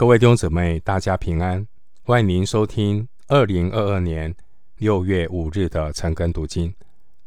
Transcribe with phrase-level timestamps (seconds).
[0.00, 1.68] 各位弟兄姊妹，大家平安！
[2.04, 4.34] 欢迎您收听二零二二年
[4.78, 6.74] 六月五日的晨更读经，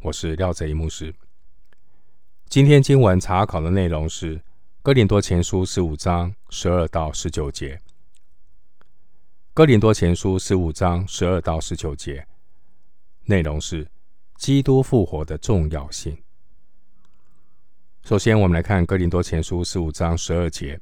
[0.01, 1.13] 我是廖泽一牧师。
[2.49, 4.37] 今天经文查考的内容是
[4.81, 7.75] 《哥林多前书》十五章十二到十九节，
[9.53, 12.25] 《哥林多前书》十五章十二到十九节
[13.25, 13.87] 内容是
[14.37, 16.17] 基督复活的重要性。
[18.03, 20.81] 首先，我们来看《哥林多前书》十五章十二节。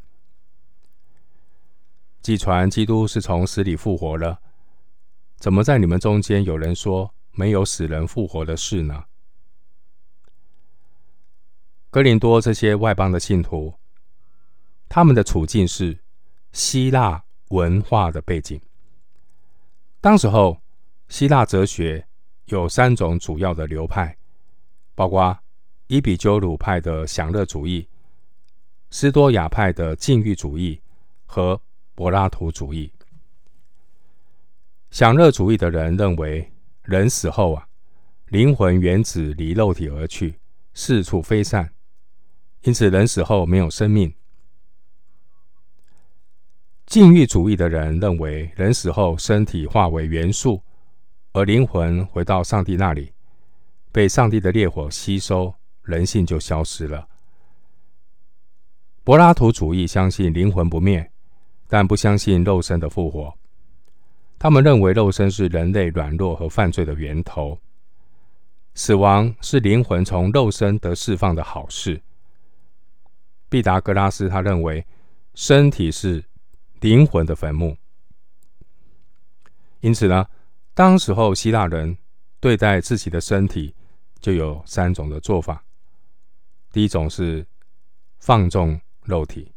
[2.22, 4.40] 既传基督是从死里复活了，
[5.38, 9.06] 怎么在你们中间有人说没有死人复活的事呢？
[11.90, 13.74] 格林多这些外邦的信徒，
[14.88, 15.98] 他们的处境是
[16.52, 18.62] 希腊文化的背景。
[20.00, 20.62] 当时候，
[21.10, 22.08] 希腊哲学
[22.46, 24.16] 有三种主要的流派，
[24.94, 25.38] 包括
[25.88, 27.88] 伊比鸠鲁派的享乐主义、
[28.92, 30.80] 斯多亚派的禁欲主义
[31.26, 31.60] 和
[32.02, 32.92] 柏拉图主义、
[34.90, 37.68] 享乐主义的人认为，人死后啊，
[38.30, 40.40] 灵魂原子离肉体而去，
[40.74, 41.72] 四处飞散，
[42.64, 44.12] 因此人死后没有生命。
[46.88, 50.64] 禁欲主义的人认为，人死后身体化为元素，
[51.34, 53.14] 而灵魂回到上帝那里，
[53.92, 57.08] 被上帝的烈火吸收，人性就消失了。
[59.04, 61.11] 柏拉图主义相信灵魂不灭。
[61.72, 63.34] 但不相信肉身的复活。
[64.38, 67.58] 他们认为肉身是人类软弱和犯罪的源头，
[68.74, 72.02] 死亡是灵魂从肉身得释放的好事。
[73.48, 74.86] 毕达哥拉斯他认为
[75.34, 76.22] 身体是
[76.82, 77.78] 灵魂的坟墓。
[79.80, 80.28] 因此呢，
[80.74, 81.98] 当时候希腊人
[82.42, 83.74] 对待自己的身体
[84.20, 85.64] 就有三种的做法。
[86.74, 87.48] 第一种是
[88.20, 89.54] 放纵肉体。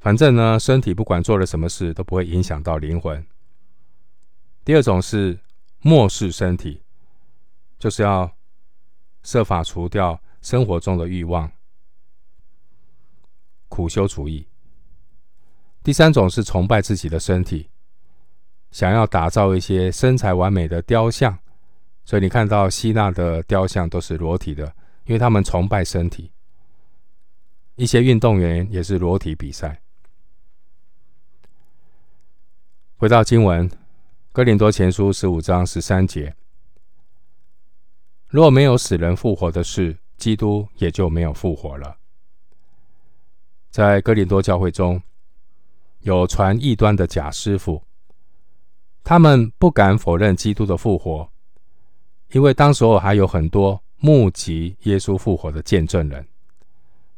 [0.00, 3.24] 反正呢，身体不管做了什么事都不会影响到灵魂。
[4.64, 5.38] 第二种是
[5.80, 6.82] 漠视身体，
[7.78, 8.30] 就是要
[9.22, 11.50] 设法除掉生活中的欲望，
[13.68, 14.46] 苦修主义。
[15.82, 17.70] 第三种是崇拜自己的身体，
[18.70, 21.38] 想要打造一些身材完美的雕像。
[22.04, 24.64] 所以你看到希腊的雕像都是裸体的，
[25.06, 26.30] 因为他们崇拜身体。
[27.74, 29.80] 一些运动员也是裸体比赛。
[33.00, 33.70] 回到经文，
[34.32, 36.34] 《哥林多前书》十五章十三节：
[38.26, 41.96] 若没有死人复活的事，基督也就没有复活了。
[43.70, 45.00] 在哥林多教会中，
[46.00, 47.80] 有传异端的假师傅，
[49.04, 51.30] 他们不敢否认基督的复活，
[52.32, 56.26] 因为当时候还有很多目击耶稣复活的见证人，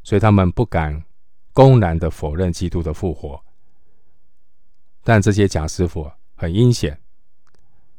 [0.03, 1.03] 所以他们不敢
[1.55, 3.43] 公然的否认基督的复活。
[5.03, 7.01] 但这些假师傅很阴险，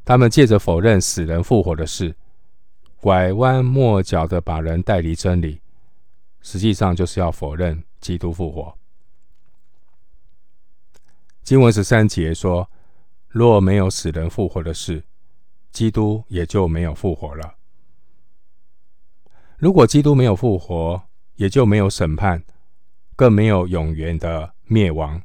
[0.04, 2.14] 他们借着否认死人复活的事，
[3.00, 5.60] 拐弯抹角的把人带离真理，
[6.40, 8.76] 实际上就是要否认基督复活。
[11.42, 12.70] 经文十三节说
[13.28, 15.02] ：“若没有死人复活的事，
[15.72, 17.56] 基督也就没有复活了。
[19.58, 21.02] 如果基督没有复活，
[21.34, 22.44] 也就没有审判，
[23.16, 25.20] 更没有永远的灭亡。”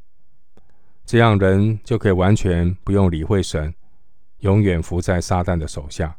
[1.07, 3.73] 这样人就可以完全不用理会神，
[4.39, 6.17] 永远伏在撒旦的手下。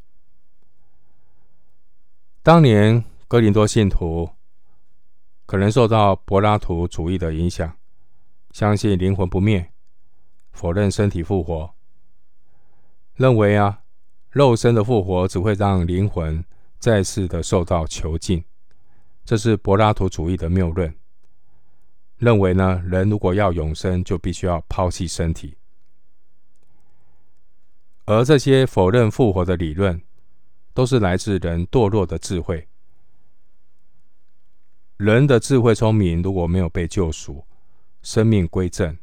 [2.42, 4.30] 当年哥林多信徒
[5.44, 7.76] 可能受到柏拉图主义的影响，
[8.52, 9.70] 相信灵魂不灭，
[10.52, 11.74] 否认身体复活，
[13.14, 13.82] 认为啊，
[14.30, 16.42] 肉身的复活只会让灵魂
[16.78, 18.42] 再次的受到囚禁，
[19.22, 20.94] 这是柏拉图主义的谬论。
[22.18, 25.56] 认为呢，人如果要永生，就必须要抛弃身体。
[28.06, 30.02] 而这些否认复活的理论，
[30.74, 32.66] 都是来自人堕落的智慧。
[34.96, 37.44] 人的智慧聪明，如果没有被救赎，
[38.02, 38.98] 生命归正，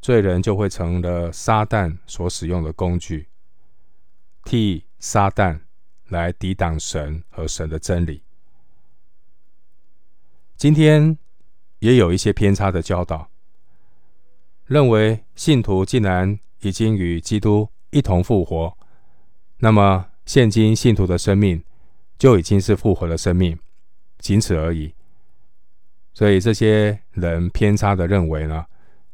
[0.00, 3.28] 罪人就会成了撒旦所使用的工具，
[4.44, 5.60] 替撒旦
[6.08, 8.22] 来抵挡神和神的真理。
[10.56, 11.18] 今天。
[11.82, 13.28] 也有一些偏差的教导，
[14.66, 18.72] 认为信徒既然已经与基督一同复活，
[19.58, 21.60] 那么现今信徒的生命
[22.16, 23.58] 就已经是复活的生命，
[24.20, 24.94] 仅此而已。
[26.14, 28.64] 所以这些人偏差的认为呢，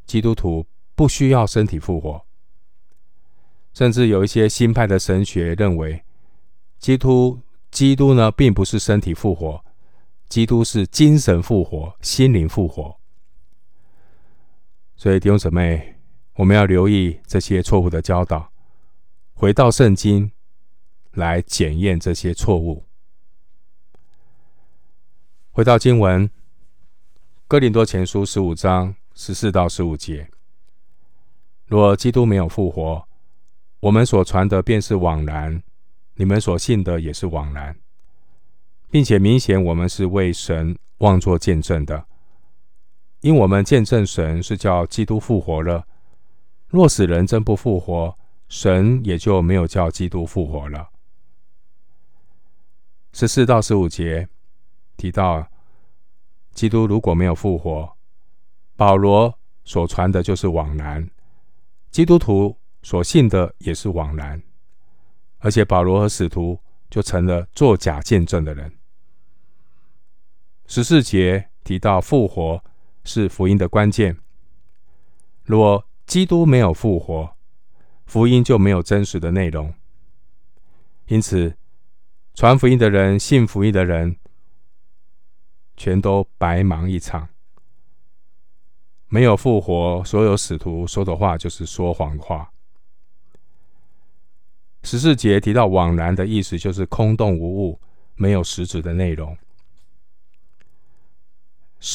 [0.04, 2.22] 基督徒不需要身体复活，
[3.72, 6.02] 甚至有一些新派的神学认为，
[6.78, 9.64] 基督基督呢并不是身体复活。
[10.28, 12.98] 基督是精神复活，心灵复活。
[14.94, 15.96] 所以弟兄姊妹，
[16.34, 18.52] 我们要留意这些错误的教导，
[19.32, 20.30] 回到圣经
[21.12, 22.84] 来检验这些错误。
[25.50, 26.28] 回到经文，
[27.48, 30.28] 《哥林多前书》十五章十四到十五节：
[31.66, 33.08] 若基督没有复活，
[33.80, 35.62] 我们所传的便是枉然，
[36.14, 37.76] 你们所信的也是枉然，
[38.90, 42.06] 并且明显我们是为神妄作见证的。
[43.20, 45.86] 因我们见证神是叫基督复活了，
[46.68, 48.16] 若死人真不复活，
[48.48, 50.88] 神也就没有叫基督复活了。
[53.12, 54.28] 十四到十五节
[54.96, 55.48] 提到，
[56.52, 57.96] 基督如果没有复活，
[58.76, 61.10] 保罗所传的就是枉然，
[61.90, 64.40] 基督徒所信的也是枉然，
[65.38, 68.72] 而且保罗和使徒就成了作假见证的人。
[70.68, 72.62] 十四节提到复活。
[73.04, 74.18] 是福音的关键。
[75.42, 77.34] 若基督没有复活，
[78.04, 79.72] 福音就没有真实的内容。
[81.06, 81.56] 因此，
[82.34, 84.16] 传福音的人、信福音的人，
[85.74, 87.30] 全都白忙一场。
[89.06, 92.52] 没有复活，所有使徒说的话就是说谎话。
[94.82, 97.80] 十四节提到“枉然”的意思，就是空洞无物，
[98.16, 99.34] 没有实质的内容。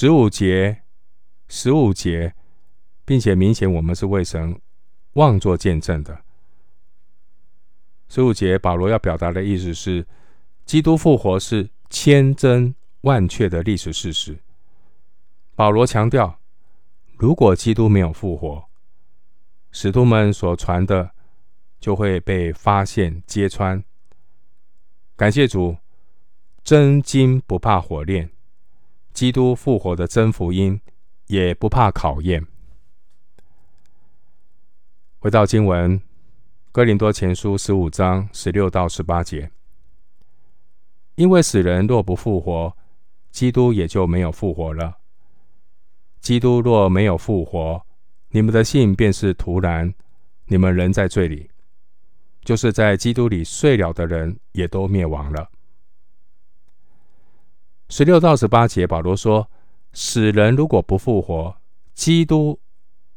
[0.03, 0.81] 十五节。
[1.47, 2.35] 十五节，
[3.05, 4.59] 并且明显我们是为神
[5.13, 6.25] 妄作见证的。
[8.09, 10.05] 十五节，保罗要表达的意思是，
[10.65, 14.37] 基督复活是千真万确的历史事实。
[15.55, 16.37] 保罗强调，
[17.15, 18.65] 如果基督没有复活，
[19.71, 21.11] 使徒们所传的
[21.79, 23.81] 就会被发现揭穿。
[25.15, 25.77] 感谢主，
[26.61, 28.29] 真金不怕火炼，
[29.13, 30.81] 基督复活的真福音。
[31.27, 32.45] 也不怕考验。
[35.19, 35.97] 回到经文，
[36.71, 39.49] 《哥林多前书》十五章十六到十八节，
[41.15, 42.75] 因为死人若不复活，
[43.31, 44.97] 基督也就没有复活了。
[46.19, 47.81] 基督若没有复活，
[48.29, 49.93] 你们的信便是徒然，
[50.47, 51.49] 你们仍在罪里，
[52.43, 55.49] 就是在基督里睡了的人也都灭亡了。
[57.95, 59.47] 十六到十八节，保罗说。
[59.95, 61.55] 死人如果不复活，
[61.93, 62.59] 基督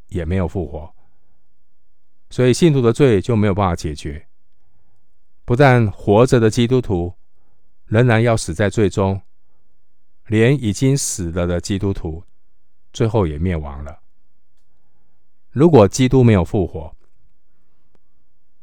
[0.09, 0.95] 也没有复活，
[2.29, 4.27] 所以信徒的罪就没有办法解决。
[5.47, 7.15] 不但活着的基督徒
[7.87, 9.19] 仍然要死在罪中，
[10.27, 12.23] 连已经死了的基督徒
[12.93, 14.01] 最后也灭亡了。
[15.53, 16.95] 如果基督没有复活，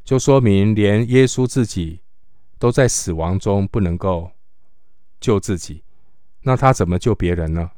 [0.03, 2.01] 就说明连耶稣自己
[2.59, 4.29] 都在死亡中不能够
[5.19, 5.83] 救自己，
[6.43, 7.71] 那他怎么救别人呢？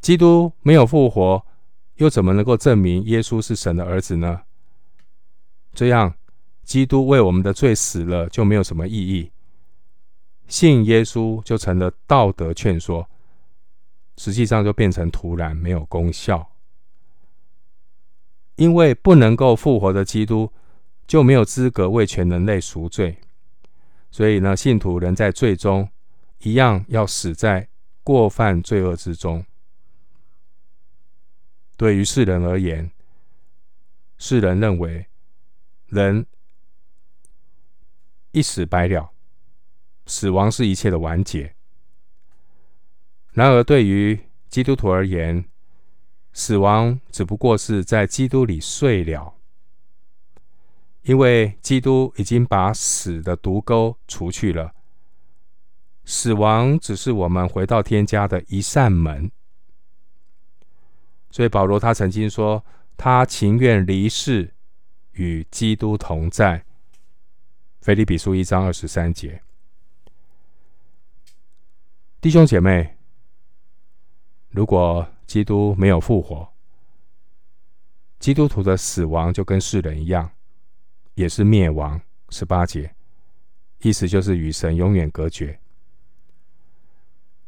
[0.00, 1.44] 基督没有复活，
[1.96, 4.42] 又怎么能够证明耶稣是神的儿子呢？
[5.74, 6.14] 这样，
[6.64, 9.30] 基督为我们的罪死了，就没有什么意义。
[10.46, 13.08] 信耶稣就成了道德劝说，
[14.16, 16.50] 实际上就变成徒然，没有功效。
[18.56, 20.50] 因为不能够复活的基督，
[21.06, 23.16] 就没有资格为全人类赎罪。
[24.10, 25.88] 所以呢，信徒仍在罪中，
[26.40, 27.68] 一样要死在
[28.02, 29.44] 过犯罪恶之中。
[31.76, 32.90] 对于世人而言，
[34.16, 35.06] 世人认为
[35.86, 36.26] 人
[38.32, 39.12] 一死百了，
[40.06, 41.54] 死亡是一切的完结。
[43.32, 44.18] 然而，对于
[44.48, 45.44] 基督徒而言，
[46.32, 49.34] 死亡只不过是在基督里睡了，
[51.02, 54.74] 因为基督已经把死的毒钩除去了。
[56.10, 59.30] 死亡只是我们回到天家的一扇门。
[61.30, 62.64] 所以保罗他曾经说，
[62.96, 64.54] 他情愿离世，
[65.12, 66.64] 与基督同在。
[67.82, 69.42] 腓立比书一章二十三节，
[72.22, 72.96] 弟兄姐妹，
[74.48, 76.48] 如果基督没有复活，
[78.18, 80.30] 基督徒的死亡就跟世人一样，
[81.16, 82.00] 也是灭亡。
[82.30, 82.94] 十八节，
[83.82, 85.60] 意思就是与神永远隔绝。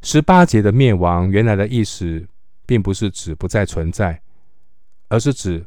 [0.01, 2.27] 十八节的灭亡，原来的意思。
[2.63, 4.21] 并不是指不再存在，
[5.09, 5.65] 而是指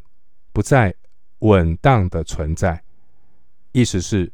[0.55, 0.95] 不再
[1.41, 2.83] 稳当的存在。
[3.73, 4.33] 意思是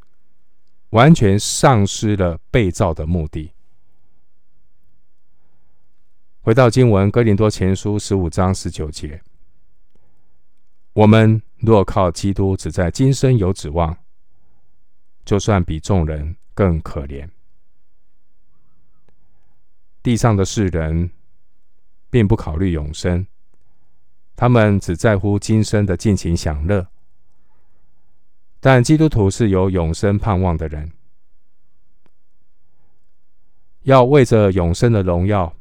[0.90, 3.50] 完全丧失了被造的目的。
[6.42, 9.20] 回到经文，《哥林多前书》十五章十九节：
[10.92, 13.96] 我们若靠基督，只在今生有指望，
[15.24, 17.28] 就算比众人更可怜。
[20.02, 21.10] 地上的世人。
[22.12, 23.24] 并不考虑永生，
[24.34, 26.88] 他们只在乎今生的尽情享乐。
[28.58, 30.90] 但基督徒是有永生盼望的人，
[33.82, 35.54] 要为着永生的荣耀，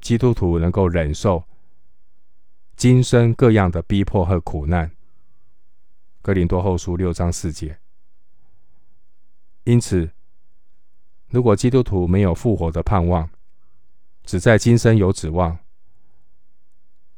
[0.00, 1.42] 基督徒能够忍受
[2.76, 4.88] 今生各样的逼迫和苦难。
[6.22, 7.76] 哥林多后书六章四节。
[9.64, 10.08] 因此，
[11.30, 13.28] 如果基督徒没有复活的盼望，
[14.24, 15.58] 只在今生有指望，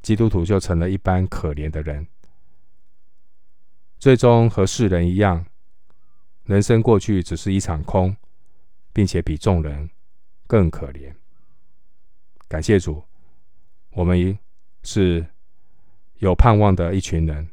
[0.02, 2.06] 基督徒就成了一般可怜的人，
[3.98, 5.46] 最终和世人一样，
[6.44, 8.16] 人生过去只是一场空，
[8.92, 9.88] 并且比众人
[10.46, 11.14] 更可怜。
[12.48, 13.02] 感谢主，
[13.90, 14.38] 我们
[14.82, 15.26] 是
[16.18, 17.48] 有盼望的一群人。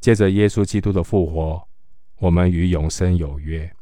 [0.00, 1.66] 借着耶稣基督的复活，
[2.18, 3.74] 我们与永生有约。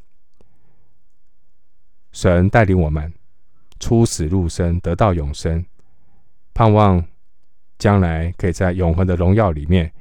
[2.12, 3.12] 神带领我们
[3.82, 5.66] 出死入生，得到永生，
[6.54, 7.04] 盼望
[7.78, 9.92] 将来可以在永恒的荣耀里面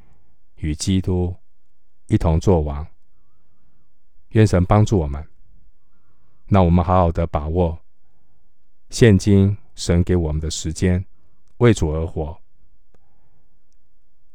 [0.57, 1.35] 与基督
[2.05, 2.85] 一同作王。
[4.29, 5.27] 愿神帮助我们，
[6.45, 7.79] 让我们好好的把握
[8.91, 11.03] 现今神给我们的时间，
[11.57, 12.39] 为主而活。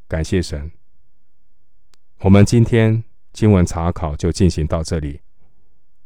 [0.09, 0.73] 感谢神，
[2.19, 5.21] 我们今天经文查考就进行到这里。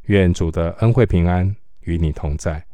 [0.02, 2.66] 愿主的恩惠平安与你同在。